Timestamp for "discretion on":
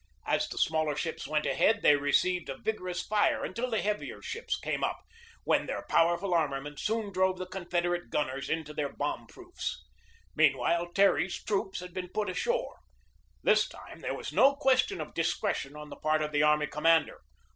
15.13-15.91